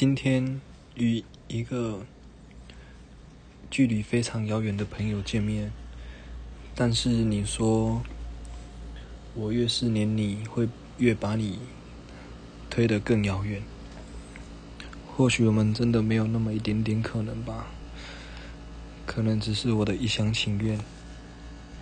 [0.00, 0.60] 今天
[0.94, 2.06] 与一个
[3.68, 5.72] 距离非常遥远的朋友见面，
[6.72, 8.00] 但是你说
[9.34, 10.68] 我越是黏你，会
[10.98, 11.58] 越把你
[12.70, 13.60] 推得更遥远。
[15.16, 17.66] 或许我们真的没有那么一点点可能吧，
[19.04, 20.78] 可能只是我的一厢情愿。